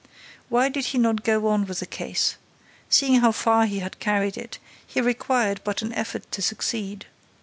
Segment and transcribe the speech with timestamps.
[0.49, 2.35] Why did he not go on with the case?
[2.89, 7.05] Seeing how far he had carried it, he required but an effort to succeed.